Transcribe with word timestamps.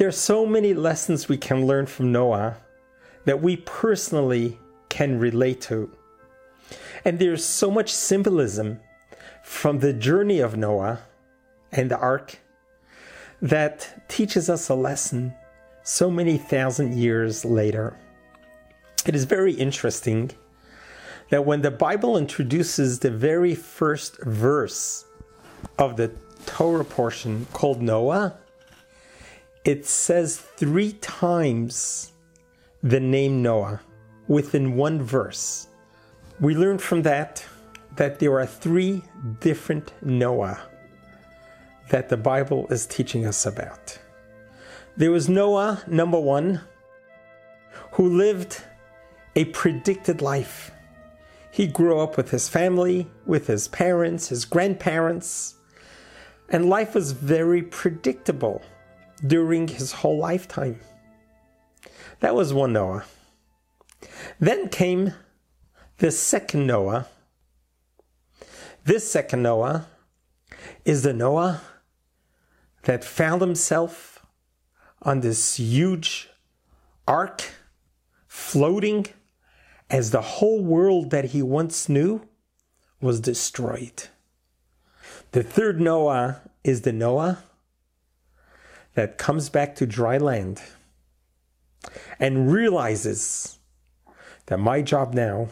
There 0.00 0.08
are 0.08 0.12
so 0.12 0.46
many 0.46 0.72
lessons 0.72 1.28
we 1.28 1.36
can 1.36 1.66
learn 1.66 1.84
from 1.84 2.10
Noah 2.10 2.56
that 3.26 3.42
we 3.42 3.58
personally 3.58 4.58
can 4.88 5.18
relate 5.18 5.60
to. 5.68 5.94
And 7.04 7.18
there's 7.18 7.44
so 7.44 7.70
much 7.70 7.92
symbolism 7.92 8.80
from 9.44 9.80
the 9.80 9.92
journey 9.92 10.40
of 10.40 10.56
Noah 10.56 11.00
and 11.70 11.90
the 11.90 11.98
ark 11.98 12.38
that 13.42 14.08
teaches 14.08 14.48
us 14.48 14.70
a 14.70 14.74
lesson 14.74 15.34
so 15.82 16.10
many 16.10 16.38
thousand 16.38 16.94
years 16.96 17.44
later. 17.44 17.94
It 19.04 19.14
is 19.14 19.24
very 19.24 19.52
interesting 19.52 20.30
that 21.28 21.44
when 21.44 21.60
the 21.60 21.70
Bible 21.70 22.16
introduces 22.16 23.00
the 23.00 23.10
very 23.10 23.54
first 23.54 24.18
verse 24.22 25.04
of 25.78 25.98
the 25.98 26.10
Torah 26.46 26.86
portion 26.86 27.46
called 27.52 27.82
Noah, 27.82 28.38
it 29.64 29.84
says 29.84 30.38
three 30.38 30.92
times 30.94 32.12
the 32.82 33.00
name 33.00 33.42
Noah 33.42 33.80
within 34.26 34.76
one 34.76 35.02
verse. 35.02 35.68
We 36.40 36.54
learn 36.54 36.78
from 36.78 37.02
that 37.02 37.44
that 37.96 38.18
there 38.18 38.38
are 38.38 38.46
three 38.46 39.02
different 39.40 39.92
Noah 40.02 40.58
that 41.90 42.08
the 42.08 42.16
Bible 42.16 42.66
is 42.70 42.86
teaching 42.86 43.26
us 43.26 43.44
about. 43.44 43.98
There 44.96 45.10
was 45.10 45.28
Noah, 45.28 45.82
number 45.86 46.18
one, 46.18 46.62
who 47.92 48.08
lived 48.08 48.62
a 49.36 49.44
predicted 49.46 50.22
life. 50.22 50.70
He 51.50 51.66
grew 51.66 51.98
up 51.98 52.16
with 52.16 52.30
his 52.30 52.48
family, 52.48 53.10
with 53.26 53.48
his 53.48 53.68
parents, 53.68 54.28
his 54.28 54.44
grandparents, 54.44 55.56
and 56.48 56.68
life 56.68 56.94
was 56.94 57.12
very 57.12 57.62
predictable 57.62 58.62
during 59.26 59.68
his 59.68 59.92
whole 59.92 60.18
lifetime. 60.18 60.80
That 62.20 62.34
was 62.34 62.52
one 62.52 62.72
Noah. 62.72 63.04
Then 64.38 64.68
came 64.68 65.14
the 65.98 66.10
second 66.10 66.66
Noah. 66.66 67.06
This 68.84 69.10
second 69.10 69.42
Noah 69.42 69.86
is 70.84 71.02
the 71.02 71.12
Noah 71.12 71.60
that 72.84 73.04
found 73.04 73.40
himself 73.40 74.24
on 75.02 75.20
this 75.20 75.56
huge 75.56 76.30
ark 77.06 77.44
floating 78.26 79.06
as 79.90 80.10
the 80.10 80.22
whole 80.22 80.62
world 80.62 81.10
that 81.10 81.26
he 81.26 81.42
once 81.42 81.88
knew 81.88 82.26
was 83.00 83.20
destroyed. 83.20 84.04
The 85.32 85.42
third 85.42 85.80
Noah 85.80 86.40
is 86.64 86.82
the 86.82 86.92
Noah 86.92 87.42
that 88.94 89.18
comes 89.18 89.48
back 89.48 89.74
to 89.76 89.86
dry 89.86 90.18
land 90.18 90.60
and 92.18 92.52
realizes 92.52 93.58
that 94.46 94.58
my 94.58 94.82
job 94.82 95.14
now 95.14 95.48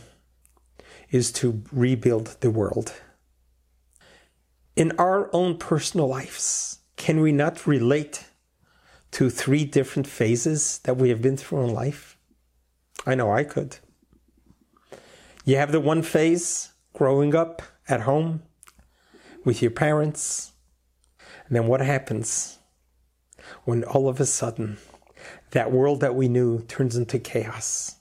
is 1.10 1.32
to 1.32 1.62
rebuild 1.72 2.36
the 2.40 2.50
world. 2.50 2.92
In 4.76 4.92
our 4.98 5.30
own 5.32 5.56
personal 5.56 6.08
lives, 6.08 6.80
can 6.96 7.20
we 7.20 7.32
not 7.32 7.66
relate 7.66 8.26
to 9.12 9.30
three 9.30 9.64
different 9.64 10.06
phases 10.06 10.78
that 10.80 10.96
we 10.96 11.08
have 11.08 11.22
been 11.22 11.36
through 11.36 11.64
in 11.64 11.72
life? 11.72 12.18
I 13.06 13.14
know 13.14 13.32
I 13.32 13.44
could. 13.44 13.78
You 15.44 15.56
have 15.56 15.72
the 15.72 15.80
one 15.80 16.02
phase 16.02 16.72
growing 16.92 17.34
up 17.34 17.62
at 17.88 18.02
home 18.02 18.42
with 19.44 19.62
your 19.62 19.70
parents, 19.70 20.52
and 21.46 21.56
then 21.56 21.66
what 21.66 21.80
happens 21.80 22.57
when 23.64 23.84
all 23.84 24.08
of 24.08 24.20
a 24.20 24.26
sudden 24.26 24.78
that 25.50 25.72
world 25.72 26.00
that 26.00 26.14
we 26.14 26.28
knew 26.28 26.62
turns 26.62 26.96
into 26.96 27.18
chaos? 27.18 27.96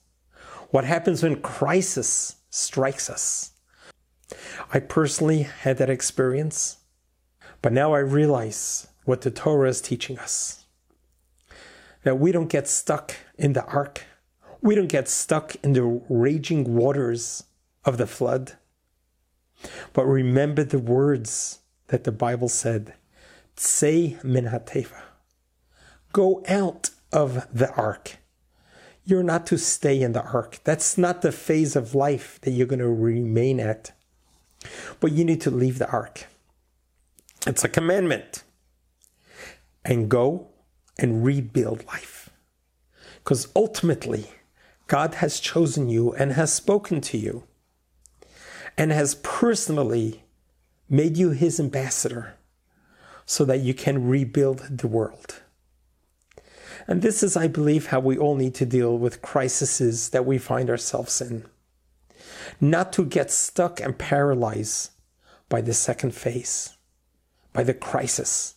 What 0.70 0.84
happens 0.84 1.23
when 1.23 1.42
crisis 1.42 2.36
strikes 2.50 3.09
us? 3.09 3.52
I 4.73 4.80
personally 4.80 5.44
had 5.44 5.77
that 5.77 5.89
experience, 5.89 6.77
but 7.61 7.72
now 7.72 7.94
I 7.94 7.99
realize 7.99 8.88
what 9.05 9.22
the 9.22 9.32
Torah 9.32 9.70
is 9.70 9.82
teaching 9.82 10.20
us 10.20 10.66
that 12.04 12.20
we 12.20 12.32
don't 12.32 12.49
get 12.49 12.70
stuck 12.70 13.14
in 13.38 13.52
the 13.52 13.66
ark, 13.66 14.05
we 14.61 14.76
don't 14.76 14.88
get 14.88 15.10
stuck 15.10 15.55
in 15.64 15.73
the 15.73 16.02
raging 16.08 16.73
waters 16.73 17.43
of 17.83 17.98
the 17.98 18.08
flood. 18.08 18.54
But 19.92 20.05
remember 20.05 20.64
the 20.64 20.80
words 20.80 21.60
that 21.88 22.05
the 22.05 22.14
Bible 22.14 22.48
said, 22.48 22.93
Tsei 23.58 24.23
min. 24.23 24.45
Go 26.17 26.44
out 26.48 26.89
of 27.14 27.48
the 27.54 27.72
ark. 27.76 28.17
You're 29.05 29.22
not 29.22 29.45
to 29.45 29.58
stay 29.60 30.02
in 30.02 30.14
the 30.14 30.23
ark. 30.23 30.58
That's 30.64 30.98
not 30.98 31.22
the 31.22 31.32
phase 31.32 31.76
of 31.76 31.94
life 31.94 32.42
that 32.42 32.50
you're 32.50 32.66
going 32.66 32.80
to 32.80 32.89
remain 32.89 33.60
at. 33.60 33.92
But 35.00 35.11
you 35.11 35.23
need 35.23 35.42
to 35.42 35.52
leave 35.52 35.78
the 35.78 35.88
ark. 35.92 36.26
It's 37.45 37.64
a 37.64 37.70
commandment. 37.70 38.42
And 39.86 40.10
go 40.10 40.48
and 40.98 41.23
rebuild 41.23 41.86
life. 41.86 42.32
Because 43.17 43.49
ultimately, 43.55 44.32
God 44.88 45.14
has 45.22 45.39
chosen 45.39 45.88
you 45.88 46.14
and 46.14 46.32
has 46.32 46.52
spoken 46.52 46.99
to 47.02 47.17
you 47.20 47.44
and 48.76 48.92
has 48.92 49.14
personally 49.22 50.23
made 50.89 51.16
you 51.16 51.30
his 51.30 51.60
ambassador 51.60 52.34
so 53.28 53.45
that 53.45 53.60
you 53.60 53.76
can 53.76 54.08
rebuild 54.08 54.80
the 54.80 54.88
world. 54.88 55.44
And 56.87 57.02
this 57.02 57.21
is, 57.21 57.36
I 57.36 57.48
believe, 57.48 57.87
how 57.87 57.99
we 57.99 58.17
all 58.17 58.36
need 58.36 58.55
to 58.55 58.65
deal 58.65 58.98
with 58.98 59.21
crises 59.21 60.09
that 60.09 60.25
we 60.25 60.37
find 60.37 60.70
ourselves 60.70 61.20
in. 61.21 61.45
Not 62.61 62.93
to 62.93 63.05
get 63.05 63.30
stuck 63.30 63.81
and 63.81 63.98
paralyzed 63.98 64.92
by 65.49 65.61
the 65.61 65.73
second 65.73 66.15
phase, 66.15 66.77
by 67.52 67.64
the 67.64 67.73
crisis, 67.73 68.55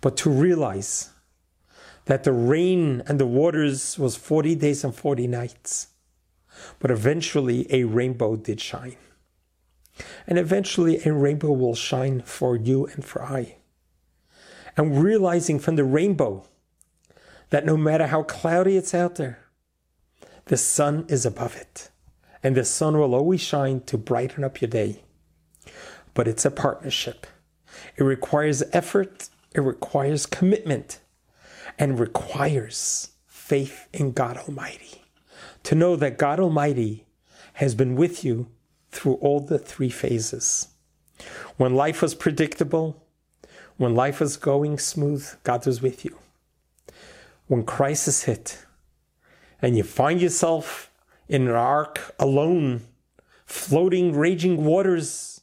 but 0.00 0.16
to 0.18 0.30
realize 0.30 1.10
that 2.04 2.24
the 2.24 2.32
rain 2.32 3.02
and 3.06 3.18
the 3.18 3.26
waters 3.26 3.98
was 3.98 4.16
40 4.16 4.54
days 4.56 4.84
and 4.84 4.94
40 4.94 5.26
nights. 5.26 5.88
But 6.78 6.90
eventually 6.90 7.66
a 7.70 7.84
rainbow 7.84 8.36
did 8.36 8.60
shine. 8.60 8.96
And 10.26 10.38
eventually 10.38 11.00
a 11.04 11.12
rainbow 11.12 11.52
will 11.52 11.74
shine 11.74 12.22
for 12.22 12.56
you 12.56 12.86
and 12.86 13.04
for 13.04 13.22
I. 13.22 13.56
And 14.76 15.02
realizing 15.02 15.58
from 15.58 15.76
the 15.76 15.84
rainbow 15.84 16.46
that 17.50 17.64
no 17.64 17.76
matter 17.76 18.08
how 18.08 18.22
cloudy 18.22 18.76
it's 18.76 18.94
out 18.94 19.16
there, 19.16 19.38
the 20.46 20.56
sun 20.56 21.04
is 21.08 21.26
above 21.26 21.56
it. 21.56 21.90
And 22.42 22.54
the 22.54 22.64
sun 22.64 22.98
will 22.98 23.14
always 23.14 23.40
shine 23.40 23.80
to 23.82 23.98
brighten 23.98 24.44
up 24.44 24.60
your 24.60 24.68
day. 24.68 25.02
But 26.14 26.28
it's 26.28 26.44
a 26.44 26.50
partnership. 26.50 27.26
It 27.96 28.04
requires 28.04 28.62
effort, 28.72 29.28
it 29.54 29.60
requires 29.60 30.26
commitment, 30.26 31.00
and 31.78 31.98
requires 31.98 33.10
faith 33.26 33.88
in 33.92 34.12
God 34.12 34.36
Almighty. 34.36 35.02
To 35.64 35.74
know 35.74 35.96
that 35.96 36.18
God 36.18 36.38
Almighty 36.38 37.06
has 37.54 37.74
been 37.74 37.96
with 37.96 38.24
you 38.24 38.48
through 38.90 39.14
all 39.14 39.40
the 39.40 39.58
three 39.58 39.90
phases. 39.90 40.68
When 41.56 41.74
life 41.74 42.02
was 42.02 42.14
predictable, 42.14 43.02
when 43.76 43.94
life 43.94 44.20
was 44.20 44.36
going 44.36 44.78
smooth, 44.78 45.28
God 45.42 45.66
was 45.66 45.82
with 45.82 46.04
you. 46.04 46.18
When 47.46 47.64
crisis 47.64 48.24
hit 48.24 48.64
and 49.62 49.76
you 49.76 49.82
find 49.82 50.20
yourself 50.20 50.90
in 51.28 51.42
an 51.42 51.54
ark 51.54 52.14
alone, 52.18 52.82
floating 53.44 54.16
raging 54.16 54.64
waters, 54.64 55.40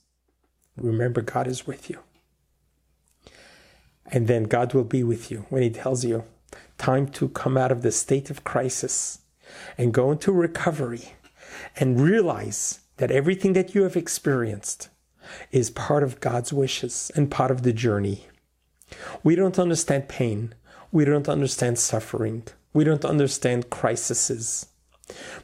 remember 0.76 1.22
God 1.22 1.48
is 1.48 1.66
with 1.66 1.90
you. 1.90 2.00
And 4.12 4.28
then 4.28 4.44
God 4.44 4.74
will 4.74 4.84
be 4.84 5.04
with 5.04 5.32
you 5.32 5.46
when 5.50 5.64
He 5.64 5.70
tells 5.70 6.04
you, 6.04 6.26
time 6.78 7.08
to 7.08 7.30
come 7.30 7.58
out 7.58 7.72
of 7.72 7.82
the 7.82 7.92
state 7.92 8.30
of 8.30 8.44
crisis 8.44 9.20
and 9.78 9.94
go 9.94 10.12
into 10.12 10.32
recovery 10.32 11.14
and 11.78 12.02
realize 12.02 12.82
that 12.98 13.12
everything 13.12 13.54
that 13.54 13.74
you 13.74 13.84
have 13.84 13.96
experienced 13.96 14.90
is 15.52 15.70
part 15.70 16.04
of 16.04 16.20
God's 16.20 16.52
wishes 16.52 17.12
and 17.16 17.32
part 17.32 17.52
of 17.52 17.64
the 17.64 17.74
journey. 17.74 18.28
We 19.24 19.36
don't 19.36 19.58
understand 19.58 20.10
pain. 20.10 20.54
We 20.94 21.06
don't 21.06 21.28
understand 21.28 21.80
suffering. 21.80 22.44
We 22.72 22.84
don't 22.84 23.04
understand 23.04 23.72
crises. 23.72 24.68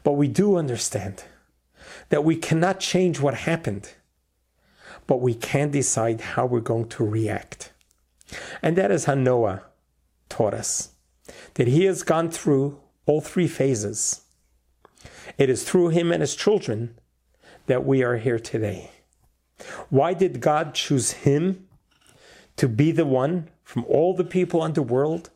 But 0.03 0.11
we 0.11 0.27
do 0.27 0.57
understand 0.57 1.23
that 2.09 2.23
we 2.23 2.35
cannot 2.35 2.79
change 2.79 3.19
what 3.19 3.33
happened, 3.33 3.95
but 5.07 5.21
we 5.21 5.33
can 5.33 5.71
decide 5.71 6.21
how 6.21 6.45
we're 6.45 6.59
going 6.59 6.87
to 6.89 7.03
react. 7.03 7.73
And 8.61 8.75
that 8.77 8.91
is 8.91 9.05
how 9.05 9.15
Noah 9.15 9.63
taught 10.29 10.53
us 10.53 10.89
that 11.55 11.67
he 11.67 11.85
has 11.85 12.03
gone 12.03 12.29
through 12.29 12.79
all 13.07 13.19
three 13.19 13.47
phases. 13.47 14.21
It 15.39 15.49
is 15.49 15.63
through 15.63 15.89
him 15.89 16.11
and 16.11 16.21
his 16.21 16.35
children 16.35 16.95
that 17.65 17.83
we 17.83 18.03
are 18.03 18.17
here 18.17 18.39
today. 18.39 18.91
Why 19.89 20.13
did 20.13 20.41
God 20.41 20.75
choose 20.75 21.11
him 21.11 21.67
to 22.57 22.69
be 22.69 22.91
the 22.91 23.05
one 23.05 23.49
from 23.63 23.83
all 23.85 24.13
the 24.13 24.23
people 24.23 24.61
on 24.61 24.73
the 24.73 24.83
world 24.83 25.31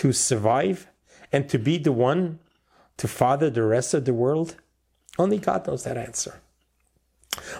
to 0.00 0.14
survive 0.14 0.86
and 1.30 1.46
to 1.46 1.58
be 1.58 1.76
the 1.76 1.92
one 1.92 2.38
to 2.96 3.06
father 3.06 3.50
the 3.50 3.62
rest 3.62 3.92
of 3.92 4.06
the 4.06 4.14
world? 4.14 4.56
Only 5.18 5.36
God 5.36 5.66
knows 5.66 5.84
that 5.84 5.98
answer. 5.98 6.40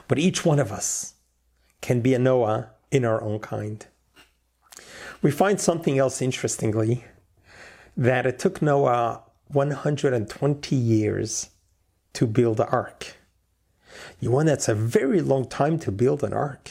But 0.09 0.19
each 0.19 0.43
one 0.43 0.59
of 0.59 0.73
us 0.73 1.17
can 1.83 2.01
be 2.01 2.15
a 2.15 2.19
Noah 2.19 2.71
in 2.91 3.05
our 3.05 3.23
own 3.23 3.41
kind. 3.41 3.87
We 5.21 5.31
find 5.31 5.61
something 5.61 5.99
else 5.99 6.23
interestingly 6.23 7.05
that 7.95 8.25
it 8.25 8.39
took 8.39 8.63
Noah 8.63 9.23
120 9.49 10.75
years 10.75 11.51
to 12.15 12.27
build 12.27 12.57
the 12.57 12.69
ark. 12.69 13.17
You 14.19 14.31
want 14.31 14.47
that's 14.47 14.67
a 14.67 14.75
very 14.75 15.21
long 15.21 15.47
time 15.47 15.79
to 15.81 15.93
build 15.93 16.25
an 16.25 16.33
ark. 16.33 16.71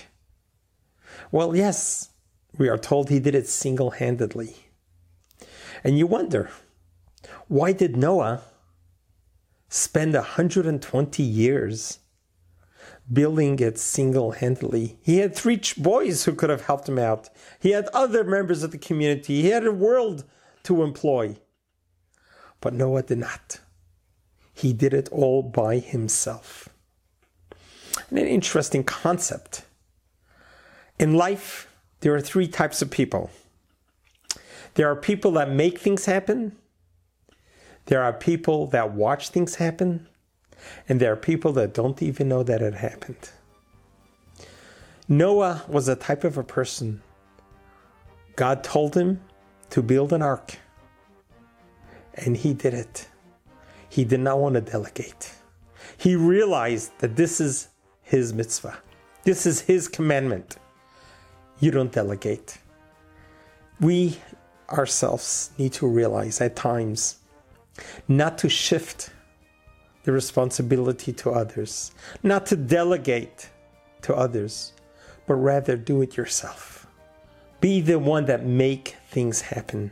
Well, 1.32 1.56
yes, 1.56 2.10
we 2.58 2.70
are 2.70 2.78
told 2.80 3.10
he 3.10 3.20
did 3.20 3.36
it 3.36 3.48
single 3.48 3.92
handedly. 3.92 4.56
And 5.84 5.98
you 5.98 6.08
wonder, 6.08 6.50
why 7.48 7.72
did 7.72 7.96
Noah 7.96 8.42
spend 9.70 10.14
120 10.14 11.24
years 11.24 12.00
building 13.12 13.60
it 13.60 13.78
single 13.78 14.32
handedly? 14.32 14.98
He 15.02 15.18
had 15.18 15.36
three 15.36 15.62
boys 15.78 16.26
who 16.26 16.34
could 16.34 16.50
have 16.50 16.66
helped 16.66 16.90
him 16.90 17.00
out, 17.00 17.30
he 17.60 17.72
had 17.72 17.88
other 17.94 18.24
members 18.24 18.64
of 18.64 18.72
the 18.72 18.78
community, 18.78 19.42
he 19.42 19.50
had 19.50 19.66
a 19.66 19.72
world 19.72 20.24
to 20.64 20.84
employ. 20.84 21.38
But 22.62 22.74
Noah 22.74 23.04
did 23.04 23.20
not. 23.20 23.60
He 24.54 24.74
did 24.74 24.94
it 24.94 25.08
all 25.12 25.42
by 25.42 25.80
himself. 25.80 26.68
And 28.10 28.20
an 28.20 28.28
interesting 28.28 28.84
concept. 28.84 29.64
In 31.00 31.14
life, 31.14 31.74
there 32.02 32.14
are 32.14 32.22
three 32.22 32.48
types 32.48 32.82
of 32.82 32.92
people 32.92 33.30
there 34.76 34.90
are 34.90 34.96
people 34.96 35.32
that 35.32 35.50
make 35.50 35.80
things 35.80 36.06
happen, 36.06 36.56
there 37.86 38.04
are 38.04 38.14
people 38.14 38.68
that 38.68 38.94
watch 38.94 39.30
things 39.30 39.56
happen, 39.56 40.08
and 40.88 41.00
there 41.00 41.12
are 41.12 41.18
people 41.18 41.52
that 41.54 41.74
don't 41.74 42.02
even 42.02 42.30
know 42.30 42.44
that 42.44 42.62
it 42.62 42.76
happened. 42.76 43.32
Noah 45.08 45.64
was 45.68 45.88
a 45.88 45.96
type 45.96 46.24
of 46.24 46.38
a 46.38 46.44
person. 46.44 47.02
God 48.36 48.64
told 48.64 48.96
him 48.96 49.22
to 49.72 49.82
build 49.82 50.14
an 50.14 50.22
ark, 50.22 50.58
and 52.14 52.38
he 52.38 52.54
did 52.54 52.74
it. 52.74 53.08
He 53.90 54.06
did 54.06 54.20
not 54.20 54.40
want 54.40 54.56
to 54.56 54.62
delegate. 54.62 55.34
He 55.98 56.16
realized 56.16 56.92
that 57.00 57.16
this 57.16 57.42
is 57.42 57.70
his 58.04 58.34
mitzvah, 58.34 58.78
this 59.24 59.46
is 59.46 59.62
his 59.62 59.88
commandment. 59.88 60.58
You 61.60 61.72
don't 61.72 61.92
delegate. 61.92 62.58
We 63.82 64.18
ourselves 64.72 65.52
need 65.58 65.74
to 65.74 65.88
realize 65.88 66.42
at 66.42 66.56
times 66.56 67.18
not 68.08 68.38
to 68.40 68.50
shift 68.50 69.12
the 70.04 70.12
responsibility 70.12 71.14
to 71.14 71.32
others, 71.32 71.92
not 72.24 72.46
to 72.48 72.56
delegate 72.56 73.50
to 74.02 74.16
others, 74.16 74.74
but 75.28 75.36
rather 75.36 75.78
do 75.78 76.02
it 76.02 76.18
yourself. 76.18 76.88
Be 77.62 77.82
the 77.82 78.00
one 78.00 78.26
that 78.26 78.46
make 78.46 78.96
things 79.10 79.42
happen. 79.42 79.92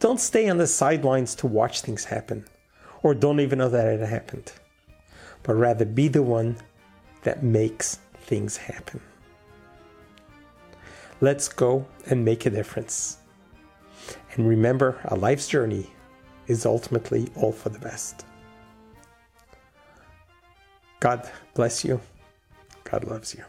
Don't 0.00 0.20
stay 0.20 0.48
on 0.48 0.58
the 0.58 0.66
sidelines 0.66 1.34
to 1.36 1.46
watch 1.46 1.82
things 1.82 2.04
happen 2.04 2.44
or 3.02 3.14
don't 3.14 3.40
even 3.40 3.58
know 3.58 3.68
that 3.68 3.86
it 3.86 4.00
happened, 4.06 4.52
but 5.42 5.54
rather 5.54 5.84
be 5.84 6.08
the 6.08 6.22
one 6.22 6.56
that 7.22 7.42
makes 7.42 7.98
things 8.22 8.56
happen. 8.56 9.00
Let's 11.20 11.48
go 11.48 11.86
and 12.06 12.24
make 12.24 12.46
a 12.46 12.50
difference. 12.50 13.18
And 14.34 14.48
remember, 14.48 14.98
a 15.04 15.14
life's 15.14 15.46
journey 15.46 15.90
is 16.46 16.64
ultimately 16.64 17.28
all 17.36 17.52
for 17.52 17.68
the 17.68 17.78
best. 17.78 18.24
God 21.00 21.28
bless 21.54 21.84
you. 21.84 22.00
God 22.84 23.04
loves 23.04 23.34
you. 23.34 23.44